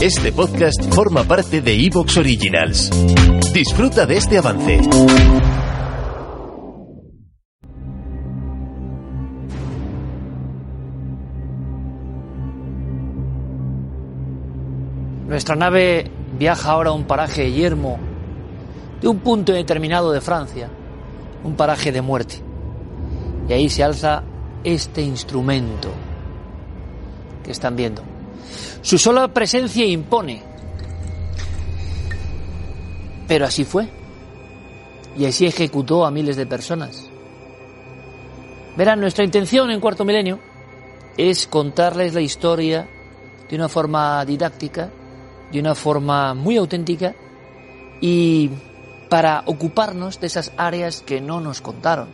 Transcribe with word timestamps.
Este 0.00 0.30
podcast 0.30 0.80
forma 0.94 1.24
parte 1.24 1.60
de 1.60 1.74
Evox 1.74 2.18
Originals. 2.18 2.88
Disfruta 3.52 4.06
de 4.06 4.16
este 4.16 4.38
avance. 4.38 4.78
Nuestra 15.26 15.56
nave 15.56 16.08
viaja 16.38 16.70
ahora 16.70 16.90
a 16.90 16.92
un 16.92 17.02
paraje 17.02 17.50
yermo 17.50 17.98
de 19.00 19.08
un 19.08 19.18
punto 19.18 19.52
determinado 19.52 20.12
de 20.12 20.20
Francia, 20.20 20.70
un 21.42 21.56
paraje 21.56 21.90
de 21.90 22.02
muerte. 22.02 22.36
Y 23.48 23.52
ahí 23.52 23.68
se 23.68 23.82
alza 23.82 24.22
este 24.62 25.02
instrumento 25.02 25.88
que 27.42 27.50
están 27.50 27.74
viendo. 27.74 28.17
Su 28.82 28.98
sola 28.98 29.28
presencia 29.28 29.84
impone. 29.84 30.42
Pero 33.26 33.44
así 33.46 33.64
fue. 33.64 33.88
Y 35.16 35.26
así 35.26 35.46
ejecutó 35.46 36.04
a 36.04 36.10
miles 36.10 36.36
de 36.36 36.46
personas. 36.46 37.08
Verán, 38.76 39.00
nuestra 39.00 39.24
intención 39.24 39.70
en 39.70 39.80
Cuarto 39.80 40.04
Milenio 40.04 40.38
es 41.16 41.48
contarles 41.48 42.14
la 42.14 42.20
historia 42.20 42.88
de 43.50 43.56
una 43.56 43.68
forma 43.68 44.24
didáctica, 44.24 44.90
de 45.50 45.58
una 45.58 45.74
forma 45.74 46.34
muy 46.34 46.56
auténtica 46.56 47.14
y 48.00 48.50
para 49.08 49.42
ocuparnos 49.46 50.20
de 50.20 50.28
esas 50.28 50.52
áreas 50.56 51.00
que 51.00 51.20
no 51.20 51.40
nos 51.40 51.60
contaron 51.60 52.08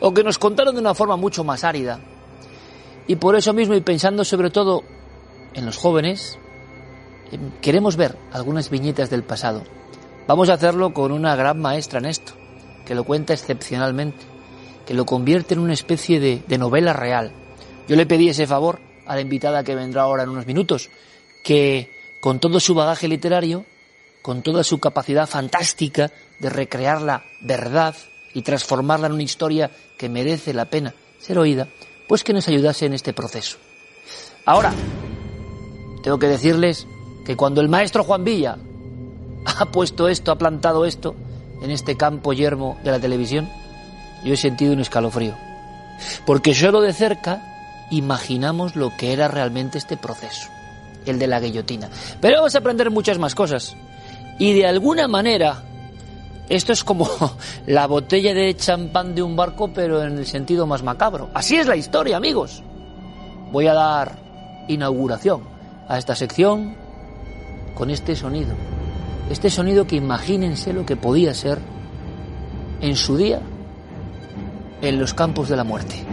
o 0.00 0.14
que 0.14 0.22
nos 0.22 0.38
contaron 0.38 0.74
de 0.74 0.80
una 0.80 0.94
forma 0.94 1.16
mucho 1.16 1.42
más 1.44 1.64
árida. 1.64 1.98
Y 3.08 3.16
por 3.16 3.36
eso 3.36 3.52
mismo 3.52 3.74
y 3.74 3.80
pensando 3.80 4.24
sobre 4.24 4.50
todo 4.50 4.84
en 5.56 5.66
los 5.66 5.76
jóvenes, 5.76 6.38
em, 7.32 7.50
queremos 7.60 7.96
ver 7.96 8.16
algunas 8.30 8.70
viñetas 8.70 9.10
del 9.10 9.24
pasado. 9.24 9.64
Vamos 10.28 10.48
a 10.48 10.54
hacerlo 10.54 10.94
con 10.94 11.10
una 11.10 11.34
gran 11.34 11.60
maestra 11.60 11.98
en 11.98 12.06
esto, 12.06 12.34
que 12.84 12.94
lo 12.94 13.04
cuenta 13.04 13.32
excepcionalmente, 13.32 14.24
que 14.86 14.94
lo 14.94 15.04
convierte 15.04 15.54
en 15.54 15.60
una 15.60 15.72
especie 15.72 16.20
de, 16.20 16.42
de 16.46 16.58
novela 16.58 16.92
real. 16.92 17.32
Yo 17.88 17.96
le 17.96 18.06
pedí 18.06 18.28
ese 18.28 18.46
favor 18.46 18.78
a 19.06 19.14
la 19.14 19.20
invitada 19.20 19.64
que 19.64 19.74
vendrá 19.74 20.02
ahora 20.02 20.22
en 20.22 20.28
unos 20.28 20.46
minutos, 20.46 20.90
que 21.42 21.90
con 22.20 22.38
todo 22.38 22.60
su 22.60 22.74
bagaje 22.74 23.08
literario, 23.08 23.64
con 24.22 24.42
toda 24.42 24.62
su 24.64 24.78
capacidad 24.78 25.28
fantástica 25.28 26.10
de 26.38 26.50
recrear 26.50 27.00
la 27.00 27.24
verdad 27.40 27.94
y 28.34 28.42
transformarla 28.42 29.06
en 29.06 29.14
una 29.14 29.22
historia 29.22 29.70
que 29.96 30.08
merece 30.08 30.52
la 30.52 30.66
pena 30.66 30.94
ser 31.18 31.38
oída, 31.38 31.68
pues 32.08 32.22
que 32.22 32.32
nos 32.32 32.46
ayudase 32.48 32.86
en 32.86 32.94
este 32.94 33.12
proceso. 33.12 33.58
Ahora, 34.44 34.72
tengo 36.06 36.20
que 36.20 36.28
decirles 36.28 36.86
que 37.24 37.34
cuando 37.34 37.60
el 37.60 37.68
maestro 37.68 38.04
Juan 38.04 38.22
Villa 38.22 38.58
ha 39.44 39.64
puesto 39.72 40.06
esto, 40.06 40.30
ha 40.30 40.38
plantado 40.38 40.86
esto 40.86 41.16
en 41.60 41.72
este 41.72 41.96
campo 41.96 42.32
yermo 42.32 42.78
de 42.84 42.92
la 42.92 43.00
televisión, 43.00 43.48
yo 44.24 44.34
he 44.34 44.36
sentido 44.36 44.72
un 44.72 44.78
escalofrío. 44.78 45.34
Porque 46.24 46.54
solo 46.54 46.80
de 46.80 46.92
cerca 46.92 47.88
imaginamos 47.90 48.76
lo 48.76 48.96
que 48.96 49.12
era 49.12 49.26
realmente 49.26 49.78
este 49.78 49.96
proceso, 49.96 50.48
el 51.06 51.18
de 51.18 51.26
la 51.26 51.40
guillotina. 51.40 51.90
Pero 52.20 52.36
vamos 52.36 52.54
a 52.54 52.58
aprender 52.58 52.92
muchas 52.92 53.18
más 53.18 53.34
cosas. 53.34 53.74
Y 54.38 54.52
de 54.52 54.64
alguna 54.64 55.08
manera, 55.08 55.64
esto 56.48 56.72
es 56.72 56.84
como 56.84 57.10
la 57.66 57.88
botella 57.88 58.32
de 58.32 58.54
champán 58.54 59.16
de 59.16 59.24
un 59.24 59.34
barco, 59.34 59.72
pero 59.72 60.04
en 60.04 60.18
el 60.18 60.26
sentido 60.26 60.68
más 60.68 60.84
macabro. 60.84 61.30
Así 61.34 61.56
es 61.56 61.66
la 61.66 61.74
historia, 61.74 62.16
amigos. 62.16 62.62
Voy 63.50 63.66
a 63.66 63.74
dar 63.74 64.20
inauguración 64.68 65.55
a 65.88 65.98
esta 65.98 66.14
sección 66.14 66.74
con 67.74 67.90
este 67.90 68.16
sonido. 68.16 68.54
Este 69.30 69.50
sonido 69.50 69.86
que 69.86 69.96
imagínense 69.96 70.72
lo 70.72 70.86
que 70.86 70.96
podía 70.96 71.34
ser 71.34 71.58
en 72.80 72.96
su 72.96 73.16
día 73.16 73.40
en 74.82 74.98
los 74.98 75.14
campos 75.14 75.48
de 75.48 75.56
la 75.56 75.64
muerte. 75.64 76.04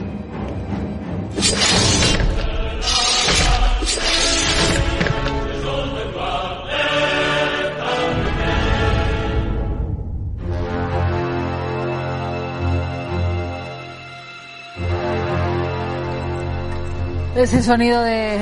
Ese 17.36 17.62
sonido 17.62 18.02
de, 18.04 18.40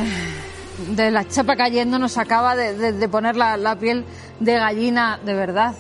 de 0.96 1.12
la 1.12 1.28
chapa 1.28 1.56
cayendo 1.56 2.00
nos 2.00 2.18
acaba 2.18 2.56
de, 2.56 2.94
de, 2.94 3.10
poner 3.10 3.36
la, 3.36 3.58
la, 3.58 3.76
piel 3.76 4.06
de 4.40 4.54
gallina, 4.54 5.20
de 5.24 5.34
verdad. 5.34 5.74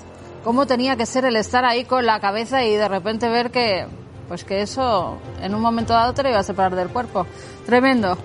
¿Cómo 0.44 0.66
tenía 0.66 0.96
que 0.96 1.06
ser 1.06 1.26
el 1.26 1.36
estar 1.36 1.66
ahí 1.66 1.86
con 1.86 2.06
la 2.06 2.20
cabeza 2.20 2.64
y 2.64 2.76
de 2.76 2.88
repente 2.88 3.30
ver 3.30 3.52
que, 3.52 3.86
pues 4.28 4.44
que 4.44 4.62
eso 4.62 5.20
en 5.42 5.54
un 5.54 5.62
momento 5.62 5.94
dado 5.94 6.14
te 6.14 6.24
lo 6.24 6.30
iba 6.30 6.40
a 6.40 6.44
separar 6.44 6.76
del 6.76 6.90
cuerpo? 6.90 7.28
Tremendo. 7.66 8.18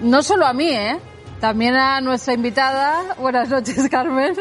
No 0.00 0.22
solo 0.22 0.46
a 0.46 0.52
mí, 0.52 0.70
¿eh? 0.70 0.98
También 1.40 1.74
a 1.74 2.00
nuestra 2.00 2.34
invitada. 2.34 3.16
Buenas 3.18 3.48
noches, 3.48 3.88
Carmen. 3.90 4.34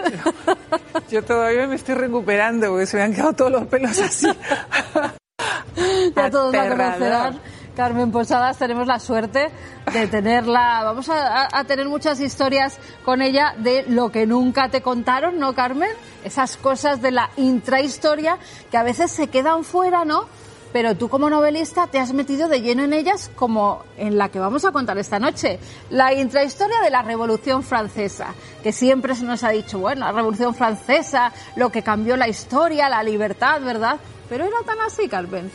Yo 1.10 1.24
todavía 1.24 1.68
me 1.68 1.76
estoy 1.76 1.96
recuperando 1.96 2.70
porque 2.70 2.86
se 2.86 2.98
me 2.98 3.04
han 3.04 3.14
quedado 3.14 3.34
todos 3.34 3.52
los 3.52 3.66
pelos 3.66 4.00
así. 4.00 4.28
ya 6.16 6.30
todos 6.30 6.54
la 6.54 6.70
conocerán. 6.70 7.40
Carmen 7.76 8.12
Posadas, 8.12 8.58
tenemos 8.58 8.86
la 8.86 9.00
suerte 9.00 9.50
de 9.94 10.08
tenerla. 10.08 10.82
Vamos 10.84 11.10
a, 11.10 11.64
tener 11.66 11.88
muchas 11.88 12.20
historias 12.20 12.78
con 13.06 13.22
ella 13.22 13.56
de 13.58 13.84
lo 13.88 14.12
que 14.12 14.26
nunca 14.26 14.70
te 14.70 14.82
contaron, 14.82 15.40
¿no, 15.40 15.54
Carmen? 15.54 15.90
Esas 16.24 16.58
cosas 16.58 17.02
de 17.02 17.12
la 17.12 17.30
intrahistoria 17.38 18.38
que 18.70 18.78
a 18.78 18.84
veces 18.84 19.12
se 19.12 19.28
quedan 19.28 19.64
fuera, 19.64 20.04
¿no? 20.06 20.26
Pero 20.74 20.96
tú 20.96 21.10
como 21.10 21.30
novelista 21.30 21.88
te 21.88 22.00
has 22.00 22.14
metido 22.14 22.48
de 22.48 22.62
lleno 22.62 22.84
en 22.84 22.94
ellas 22.94 23.30
como 23.36 23.84
en 23.98 24.18
la 24.18 24.30
que 24.30 24.40
vamos 24.40 24.64
a 24.64 24.72
contar 24.72 24.98
esta 24.98 25.20
noche. 25.20 25.60
La 25.90 26.14
intrahistoria 26.14 26.80
de 26.82 26.90
la 26.90 27.02
Revolución 27.02 27.64
Francesa, 27.64 28.34
que 28.64 28.72
siempre 28.72 29.16
se 29.16 29.26
nos 29.26 29.44
ha 29.44 29.50
dicho, 29.50 29.80
bueno, 29.80 30.06
la 30.06 30.14
Revolución 30.14 30.56
Francesa, 30.56 31.34
lo 31.58 31.70
que 31.72 31.84
cambió 31.84 32.16
la 32.16 32.30
historia, 32.30 32.88
la 32.88 33.04
libertad, 33.04 33.62
¿verdad? 33.62 33.98
Pero 34.30 34.46
era 34.46 34.58
tan 34.66 34.80
así, 34.80 35.10
Carmen. 35.10 35.52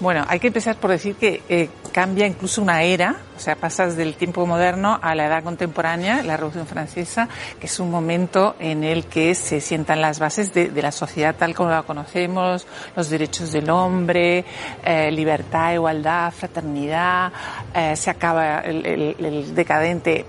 Bueno, 0.00 0.24
hay 0.28 0.40
que 0.40 0.48
empezar 0.48 0.76
por 0.76 0.90
decir 0.90 1.14
que 1.14 1.42
eh, 1.48 1.68
cambia 1.92 2.26
incluso 2.26 2.60
una 2.60 2.82
era, 2.82 3.16
o 3.36 3.38
sea, 3.38 3.54
pasas 3.56 3.96
del 3.96 4.14
tiempo 4.14 4.44
moderno 4.46 4.98
a 5.00 5.14
la 5.14 5.26
edad 5.26 5.44
contemporánea, 5.44 6.22
la 6.22 6.36
Revolución 6.36 6.66
Francesa, 6.66 7.28
que 7.60 7.66
es 7.66 7.78
un 7.78 7.90
momento 7.90 8.56
en 8.58 8.82
el 8.82 9.06
que 9.06 9.34
se 9.34 9.60
sientan 9.60 10.00
las 10.00 10.18
bases 10.18 10.52
de, 10.52 10.70
la 10.82 10.90
sociedad 10.90 11.36
tal 11.36 11.54
como 11.54 11.70
la 11.70 11.84
conocemos, 11.84 12.66
los 12.96 13.10
derechos 13.10 13.52
del 13.52 13.70
hombre, 13.70 14.44
eh, 14.84 15.10
libertad, 15.12 15.74
igualdad, 15.74 16.32
fraternidad, 16.32 17.32
eh, 17.74 17.94
se 17.94 18.10
acaba 18.10 18.58
el, 18.60 18.84
el, 18.84 19.16
el 19.24 19.54
decadente 19.54 20.26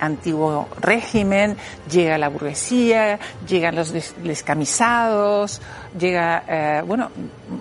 antiguo 0.00 0.68
régimen, 0.80 1.56
llega 1.90 2.18
la 2.18 2.28
burguesía, 2.28 3.18
llegan 3.46 3.76
los 3.76 3.92
descamisados, 3.92 5.60
llega, 5.98 6.44
eh, 6.48 6.82
bueno, 6.86 7.10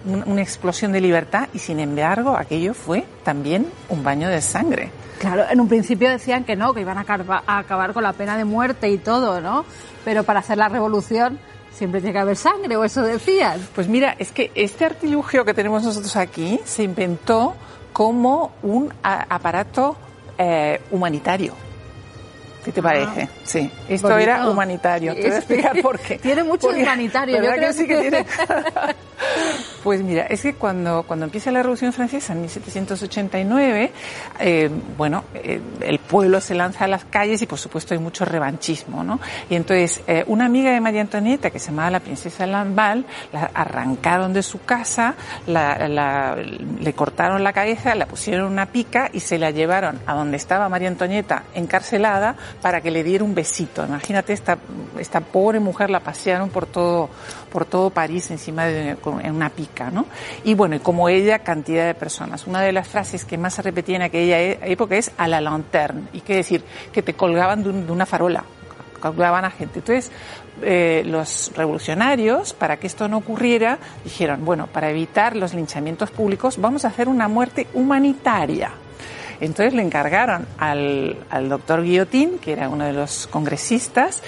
una 0.05 0.41
explosión 0.41 0.91
de 0.91 1.01
libertad 1.01 1.49
y 1.53 1.59
sin 1.59 1.79
embargo 1.79 2.37
aquello 2.37 2.73
fue 2.73 3.05
también 3.23 3.67
un 3.89 4.03
baño 4.03 4.29
de 4.29 4.41
sangre. 4.41 4.91
Claro, 5.19 5.45
en 5.49 5.59
un 5.59 5.67
principio 5.67 6.09
decían 6.09 6.43
que 6.43 6.55
no, 6.55 6.73
que 6.73 6.81
iban 6.81 6.97
a 6.97 7.05
acabar 7.45 7.93
con 7.93 8.03
la 8.03 8.13
pena 8.13 8.37
de 8.37 8.45
muerte 8.45 8.89
y 8.89 8.97
todo, 8.97 9.39
¿no? 9.39 9.65
Pero 10.03 10.23
para 10.23 10.39
hacer 10.39 10.57
la 10.57 10.67
revolución 10.67 11.39
siempre 11.71 12.01
tiene 12.01 12.13
que 12.13 12.19
haber 12.19 12.37
sangre, 12.37 12.75
o 12.75 12.83
eso 12.83 13.03
decían. 13.03 13.59
Pues 13.75 13.87
mira, 13.87 14.15
es 14.17 14.31
que 14.31 14.51
este 14.55 14.85
artilugio 14.85 15.45
que 15.45 15.53
tenemos 15.53 15.83
nosotros 15.83 16.15
aquí 16.15 16.59
se 16.65 16.83
inventó 16.83 17.55
como 17.93 18.53
un 18.63 18.91
aparato 19.03 19.95
eh, 20.37 20.81
humanitario. 20.91 21.53
¿Qué 22.63 22.71
te 22.71 22.81
parece? 22.81 23.23
Ah, 23.23 23.39
sí, 23.43 23.71
esto 23.89 24.07
bonito. 24.07 24.31
era 24.31 24.47
humanitario. 24.47 25.15
Te 25.15 25.21
voy 25.21 25.31
a 25.31 25.37
explicar 25.37 25.81
por 25.81 25.99
qué. 25.99 26.19
Tiene 26.19 26.43
mucho 26.43 26.67
Porque, 26.67 26.83
humanitario. 26.83 27.37
Yo 27.37 27.51
creo 27.51 27.67
que 27.67 27.73
sí 27.73 27.87
que 27.87 27.97
tiene. 27.97 28.25
Pues 29.83 30.03
mira, 30.03 30.27
es 30.27 30.43
que 30.43 30.53
cuando, 30.53 31.03
cuando 31.03 31.25
empieza 31.25 31.51
la 31.51 31.59
Revolución 31.59 31.91
Francesa 31.91 32.33
en 32.33 32.41
1789, 32.41 33.91
eh, 34.39 34.69
bueno, 34.95 35.23
eh, 35.33 35.59
el 35.81 35.99
pueblo 35.99 36.39
se 36.39 36.53
lanza 36.53 36.85
a 36.85 36.87
las 36.87 37.05
calles 37.05 37.41
y 37.41 37.47
por 37.47 37.57
supuesto 37.57 37.93
hay 37.93 37.99
mucho 37.99 38.23
revanchismo, 38.25 39.03
¿no? 39.03 39.19
Y 39.49 39.55
entonces, 39.55 40.01
eh, 40.05 40.23
una 40.27 40.45
amiga 40.45 40.71
de 40.71 40.81
María 40.81 41.01
Antonieta, 41.01 41.49
que 41.49 41.57
se 41.57 41.71
llamaba 41.71 41.89
la 41.89 41.99
princesa 41.99 42.45
Lamballe, 42.45 43.05
la 43.33 43.49
arrancaron 43.53 44.33
de 44.33 44.43
su 44.43 44.61
casa, 44.63 45.15
la, 45.47 46.35
le 46.35 46.93
cortaron 46.93 47.43
la 47.43 47.53
cabeza, 47.53 47.95
la 47.95 48.05
pusieron 48.05 48.51
una 48.51 48.67
pica 48.67 49.09
y 49.11 49.19
se 49.19 49.39
la 49.39 49.51
llevaron 49.51 49.99
a 50.05 50.13
donde 50.13 50.37
estaba 50.37 50.69
María 50.69 50.89
Antonieta 50.89 51.43
encarcelada 51.55 52.35
para 52.61 52.81
que 52.81 52.91
le 52.91 53.03
diera 53.03 53.23
un 53.23 53.33
besito. 53.33 53.85
Imagínate, 53.85 54.33
esta, 54.33 54.57
esta 54.99 55.21
pobre 55.21 55.59
mujer 55.59 55.89
la 55.89 56.01
pasearon 56.01 56.49
por 56.49 56.65
todo, 56.65 57.09
por 57.51 57.65
todo 57.65 57.89
París 57.89 58.29
encima 58.29 58.65
de 58.65 58.91
en 59.23 59.35
una 59.35 59.49
pica, 59.49 59.70
Y 60.43 60.53
bueno, 60.53 60.75
y 60.75 60.79
como 60.79 61.09
ella, 61.09 61.39
cantidad 61.39 61.85
de 61.85 61.93
personas. 61.93 62.47
Una 62.47 62.61
de 62.61 62.71
las 62.71 62.87
frases 62.87 63.25
que 63.25 63.37
más 63.37 63.53
se 63.53 63.61
repetía 63.61 63.95
en 63.95 64.01
aquella 64.03 64.39
e, 64.39 64.59
época 64.71 64.95
es 64.95 65.11
a 65.17 65.27
la 65.27 65.41
lanterne, 65.41 66.03
y 66.13 66.21
qué 66.21 66.35
decir, 66.35 66.63
que 66.91 67.01
te 67.01 67.13
colgaban 67.13 67.63
de, 67.63 67.91
una 67.91 68.05
farola, 68.05 68.43
colgaban 68.99 69.45
a 69.45 69.51
gente. 69.51 69.79
Entonces, 69.79 70.11
eh, 70.61 71.03
los 71.05 71.51
revolucionarios, 71.55 72.53
para 72.53 72.77
que 72.77 72.87
esto 72.87 73.07
no 73.07 73.17
ocurriera, 73.17 73.79
dijeron, 74.03 74.45
bueno, 74.45 74.67
para 74.67 74.89
evitar 74.89 75.35
los 75.35 75.53
linchamientos 75.53 76.11
públicos, 76.11 76.59
vamos 76.59 76.85
a 76.85 76.89
hacer 76.89 77.07
una 77.07 77.27
muerte 77.27 77.67
humanitaria. 77.73 78.71
Entonces 79.39 79.73
le 79.73 79.81
encargaron 79.81 80.45
al, 80.59 81.17
al 81.31 81.49
doctor 81.49 81.81
Guillotín, 81.81 82.37
que 82.37 82.51
era 82.51 82.69
uno 82.69 82.85
de 82.85 82.93
los 82.93 83.25
congresistas, 83.25 84.21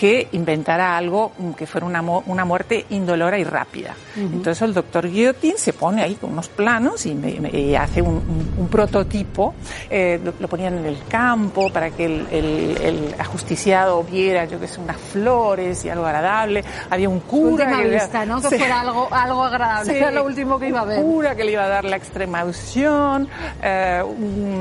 que 0.00 0.28
inventara 0.32 0.96
algo 0.96 1.32
que 1.54 1.66
fuera 1.66 1.86
una, 1.86 2.00
una 2.00 2.46
muerte 2.46 2.86
indolora 2.88 3.38
y 3.38 3.44
rápida. 3.44 3.94
Entonces 4.16 4.62
el 4.62 4.72
doctor 4.72 5.06
Guillotín 5.06 5.58
se 5.58 5.74
pone 5.74 6.02
ahí 6.02 6.14
con 6.14 6.32
unos 6.32 6.48
planos 6.48 7.04
y, 7.04 7.74
hace 7.74 8.00
un, 8.00 8.66
prototipo, 8.70 9.54
eh, 9.90 10.18
lo, 10.40 10.48
ponían 10.48 10.78
en 10.78 10.86
el 10.86 10.96
campo 11.06 11.70
para 11.70 11.90
que 11.90 12.06
el, 12.06 12.78
el, 12.80 13.14
ajusticiado 13.18 14.02
viera, 14.02 14.46
yo 14.46 14.58
que 14.58 14.68
sé, 14.68 14.80
unas 14.80 14.96
flores 14.96 15.84
y 15.84 15.90
algo 15.90 16.06
agradable. 16.06 16.64
Había 16.88 17.10
un 17.10 17.20
cura. 17.20 17.76
que 17.76 17.90
vista, 17.90 18.24
¿no? 18.24 18.40
Que 18.40 18.56
fuera 18.56 18.80
algo, 18.80 19.06
algo 19.10 19.44
agradable, 19.44 19.98
era 19.98 20.10
lo 20.10 20.24
último 20.24 20.58
que 20.58 20.68
iba 20.68 20.80
a 20.80 20.84
ver. 20.86 21.00
Un 21.00 21.12
cura 21.12 21.36
que 21.36 21.44
le 21.44 21.52
iba 21.52 21.64
a 21.64 21.68
dar 21.68 21.84
la 21.84 21.96
extrema 21.96 22.42
unción, 22.42 23.28
eh, 23.62 24.02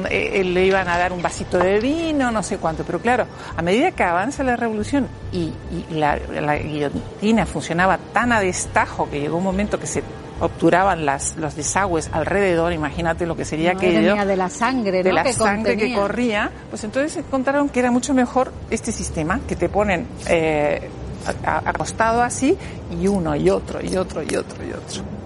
eh, 0.10 0.44
le 0.44 0.66
iban 0.66 0.90
a 0.90 0.98
dar 0.98 1.14
un 1.14 1.22
vasito 1.22 1.58
de 1.60 1.80
vino, 1.80 2.30
no 2.30 2.44
sé 2.44 2.58
cuánto. 2.58 2.84
Pero 2.84 3.00
claro, 3.00 3.26
a 3.56 3.62
medida 3.62 3.92
que 3.92 4.04
avanza 4.04 4.44
la 4.44 4.58
revolución 4.58 5.08
y, 5.32 5.54
la, 5.92 6.18
guillotina 6.58 7.46
funcionaba 7.46 7.98
tan 8.14 8.32
a 8.32 8.40
destajo 8.40 9.10
que 9.10 9.20
llegó 9.20 9.38
un 9.38 9.44
momento 9.44 9.80
que 9.80 9.88
se 9.88 10.04
obturaban 10.40 11.06
las, 11.06 11.36
los 11.36 11.56
desagües 11.56 12.10
alrededor, 12.14 12.72
imagínate 12.72 13.26
lo 13.26 13.36
que 13.36 13.46
sería 13.46 13.76
que 13.76 13.88
aquello. 13.90 14.26
de 14.26 14.36
la 14.38 14.50
sangre, 14.50 15.04
De 15.04 15.12
la 15.12 15.32
sangre 15.34 15.78
que 15.78 15.94
corría, 15.94 16.50
pues 16.70 16.84
entonces 16.84 17.18
encontraron 17.18 17.70
que 17.70 17.80
era 17.80 17.92
mucho 17.92 18.14
mejor 18.14 18.52
este 18.70 18.92
sistema, 18.92 19.42
que 19.48 19.56
te 19.56 19.70
ponen 19.70 20.08
eh, 20.28 20.90
acostado 21.44 22.22
así 22.22 22.58
y 23.00 23.08
uno 23.08 23.36
y 23.36 23.50
otro 23.50 23.80
y 23.84 23.96
otro 23.98 24.24
y 24.24 24.36
otro 24.36 24.64
y 24.66 24.72
otro. 24.72 25.19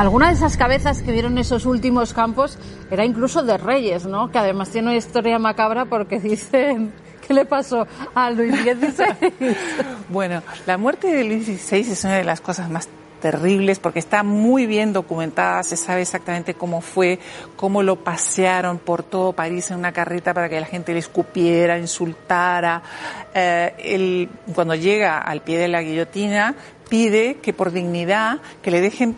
Alguna 0.00 0.28
de 0.28 0.32
esas 0.32 0.56
cabezas 0.56 1.02
que 1.02 1.12
vieron 1.12 1.36
esos 1.36 1.66
últimos 1.66 2.14
campos 2.14 2.56
era 2.90 3.04
incluso 3.04 3.42
de 3.42 3.58
reyes, 3.58 4.06
¿no? 4.06 4.30
Que 4.30 4.38
además 4.38 4.70
tiene 4.70 4.88
una 4.88 4.96
historia 4.96 5.38
macabra 5.38 5.84
porque 5.84 6.18
dicen 6.18 6.90
¿Qué 7.28 7.34
le 7.34 7.44
pasó 7.44 7.86
a 8.14 8.30
Luis 8.30 8.54
XVI? 8.62 9.54
bueno, 10.08 10.42
la 10.64 10.78
muerte 10.78 11.08
de 11.08 11.24
Luis 11.24 11.44
XVI 11.44 11.80
es 11.80 12.04
una 12.04 12.16
de 12.16 12.24
las 12.24 12.40
cosas 12.40 12.70
más 12.70 12.88
terribles 13.20 13.78
porque 13.78 13.98
está 13.98 14.22
muy 14.22 14.64
bien 14.64 14.94
documentada, 14.94 15.62
se 15.64 15.76
sabe 15.76 16.00
exactamente 16.00 16.54
cómo 16.54 16.80
fue, 16.80 17.18
cómo 17.56 17.82
lo 17.82 17.96
pasearon 17.96 18.78
por 18.78 19.02
todo 19.02 19.34
París 19.34 19.70
en 19.70 19.76
una 19.76 19.92
carreta 19.92 20.32
para 20.32 20.48
que 20.48 20.58
la 20.58 20.66
gente 20.66 20.94
le 20.94 21.00
escupiera, 21.00 21.78
insultara. 21.78 22.82
Eh, 23.34 24.28
cuando 24.54 24.74
llega 24.74 25.18
al 25.18 25.42
pie 25.42 25.58
de 25.58 25.68
la 25.68 25.82
guillotina, 25.82 26.54
pide 26.88 27.34
que 27.42 27.52
por 27.52 27.70
dignidad 27.70 28.38
que 28.62 28.70
le 28.70 28.80
dejen 28.80 29.14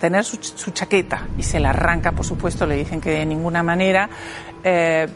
tener 0.00 0.24
su, 0.24 0.38
chaqueta 0.70 1.26
y 1.36 1.42
se 1.42 1.60
la 1.60 1.70
arranca, 1.70 2.12
por 2.12 2.24
supuesto, 2.24 2.66
le 2.66 2.76
dicen 2.76 3.00
que 3.00 3.10
de 3.10 3.26
ninguna 3.26 3.62
manera. 3.62 4.08
Eh, 4.64 5.06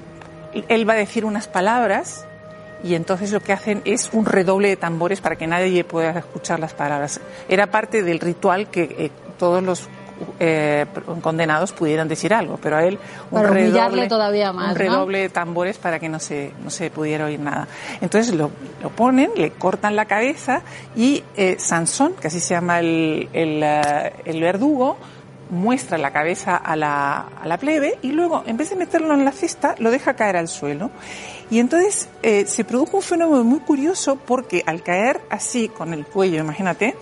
él 0.68 0.88
va 0.88 0.92
a 0.92 0.96
decir 0.96 1.24
unas 1.24 1.48
palabras 1.48 2.26
y 2.82 2.94
entonces 2.94 3.32
lo 3.32 3.40
que 3.40 3.52
hacen 3.52 3.80
es 3.84 4.10
un 4.12 4.26
redoble 4.26 4.68
de 4.68 4.76
tambores 4.76 5.20
para 5.20 5.36
que 5.36 5.46
nadie 5.46 5.84
pueda 5.84 6.10
escuchar 6.10 6.60
las 6.60 6.74
palabras. 6.74 7.20
Era 7.48 7.68
parte 7.68 8.02
del 8.02 8.20
ritual 8.20 8.68
que 8.68 8.82
eh, 8.82 9.10
todos 9.38 9.62
los 9.62 9.88
eh, 10.38 10.86
condenados 11.20 11.72
pudieran 11.72 12.08
decir 12.08 12.34
algo, 12.34 12.58
pero 12.62 12.76
a 12.76 12.84
él 12.84 12.98
un 13.30 13.44
redoble, 13.44 14.08
todavía 14.08 14.52
más, 14.52 14.72
un 14.72 14.76
redoble 14.76 15.20
de 15.20 15.28
tambores 15.28 15.78
para 15.78 15.98
que 15.98 16.08
no 16.08 16.18
se, 16.20 16.52
no 16.62 16.70
se 16.70 16.90
pudiera 16.90 17.26
oír 17.26 17.40
nada. 17.40 17.68
Entonces 18.00 18.34
lo, 18.34 18.50
lo 18.82 18.90
ponen, 18.90 19.30
le 19.36 19.50
cortan 19.50 19.96
la 19.96 20.06
cabeza 20.06 20.62
y 20.96 21.22
eh, 21.36 21.56
Sansón, 21.58 22.14
que 22.14 22.28
así 22.28 22.40
se 22.40 22.54
llama 22.54 22.80
el, 22.80 23.28
el, 23.32 23.62
eh, 23.62 24.12
el 24.24 24.40
verdugo, 24.40 24.96
muestra 25.50 25.98
la 25.98 26.12
cabeza 26.12 26.56
a 26.56 26.76
la, 26.76 27.26
a 27.40 27.46
la, 27.46 27.58
plebe 27.58 27.98
y 28.02 28.12
luego, 28.12 28.42
en 28.46 28.56
vez 28.56 28.70
de 28.70 28.76
meterlo 28.76 29.14
en 29.14 29.24
la 29.24 29.32
cesta, 29.32 29.74
lo 29.78 29.90
deja 29.90 30.14
caer 30.14 30.36
al 30.36 30.48
suelo. 30.48 30.90
Y 31.50 31.58
entonces 31.58 32.08
eh, 32.22 32.46
se 32.46 32.64
produjo 32.64 32.98
un 32.98 33.02
fenómeno 33.02 33.44
muy 33.44 33.60
curioso 33.60 34.16
porque 34.16 34.62
al 34.66 34.82
caer 34.82 35.20
así 35.30 35.68
con 35.68 35.92
el 35.92 36.06
cuello, 36.06 36.40
imagínate, 36.40 36.96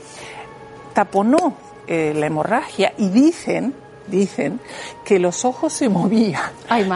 taponó 0.93 1.56
eh, 1.87 2.12
la 2.14 2.26
hemorragia 2.26 2.93
y 2.99 3.08
dicen 3.08 3.75
dicen 4.06 4.61
que 5.05 5.19
los 5.19 5.44
ojos 5.44 5.73
se 5.73 5.88
movían. 5.88 6.50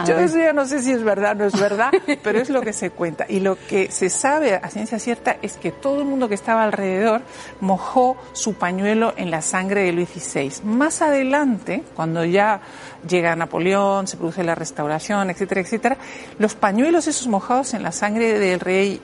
Yo 0.05 0.17
eso 0.17 0.37
ya 0.37 0.53
no 0.53 0.65
sé 0.65 0.81
si 0.81 0.91
es 0.91 1.03
verdad 1.03 1.31
o 1.31 1.35
no 1.35 1.45
es 1.45 1.59
verdad, 1.59 1.91
pero 2.23 2.39
es 2.39 2.49
lo 2.49 2.61
que 2.61 2.73
se 2.73 2.91
cuenta. 2.91 3.25
Y 3.27 3.39
lo 3.39 3.57
que 3.67 3.91
se 3.91 4.09
sabe 4.09 4.55
a 4.55 4.69
ciencia 4.69 4.99
cierta 4.99 5.37
es 5.41 5.57
que 5.57 5.71
todo 5.71 5.99
el 5.99 6.05
mundo 6.05 6.29
que 6.29 6.35
estaba 6.35 6.63
alrededor 6.63 7.21
mojó 7.59 8.17
su 8.33 8.53
pañuelo 8.53 9.13
en 9.17 9.31
la 9.31 9.41
sangre 9.41 9.83
de 9.83 9.91
Luis 9.91 10.09
XVI. 10.09 10.63
Más 10.63 11.01
adelante, 11.01 11.83
cuando 11.95 12.23
ya 12.25 12.61
llega 13.07 13.35
Napoleón, 13.35 14.07
se 14.07 14.17
produce 14.17 14.43
la 14.43 14.55
restauración, 14.55 15.29
etcétera, 15.29 15.61
etcétera, 15.61 15.97
los 16.39 16.55
pañuelos 16.55 17.07
esos 17.07 17.27
mojados 17.27 17.73
en 17.73 17.83
la 17.83 17.91
sangre 17.91 18.39
del 18.39 18.59
rey 18.59 19.01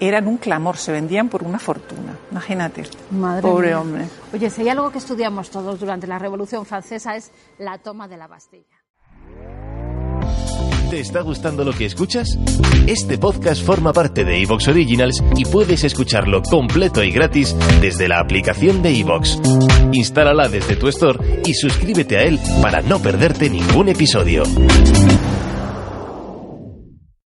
eran 0.00 0.26
un 0.26 0.36
clamor, 0.38 0.76
se 0.76 0.92
vendían 0.92 1.28
por 1.28 1.42
una 1.42 1.58
fortuna. 1.58 2.16
Imagínate. 2.30 2.84
Pobre 3.42 3.74
hombre. 3.74 4.06
Oye, 4.32 4.50
si 4.50 4.62
hay 4.62 4.68
algo 4.70 4.90
que 4.90 4.98
estudiamos 4.98 5.50
todos 5.50 5.80
durante 5.80 6.06
la 6.06 6.18
Revolución 6.18 6.64
Francesa 6.64 7.16
es 7.16 7.32
la 7.58 7.78
toma 7.78 8.08
de 8.08 8.16
la 8.16 8.26
Bastilla. 8.26 8.78
¿Te 10.90 11.00
está 11.00 11.20
gustando 11.20 11.64
lo 11.64 11.72
que 11.72 11.84
escuchas? 11.84 12.38
Este 12.86 13.18
podcast 13.18 13.62
forma 13.62 13.92
parte 13.92 14.24
de 14.24 14.40
Evox 14.40 14.68
Originals 14.68 15.22
y 15.36 15.44
puedes 15.44 15.84
escucharlo 15.84 16.42
completo 16.42 17.04
y 17.04 17.10
gratis 17.10 17.54
desde 17.82 18.08
la 18.08 18.20
aplicación 18.20 18.80
de 18.80 18.98
Evox. 18.98 19.38
Instálala 19.92 20.48
desde 20.48 20.76
tu 20.76 20.88
store 20.88 21.42
y 21.44 21.52
suscríbete 21.52 22.16
a 22.16 22.22
él 22.22 22.40
para 22.62 22.80
no 22.80 23.00
perderte 23.00 23.50
ningún 23.50 23.90
episodio. 23.90 24.44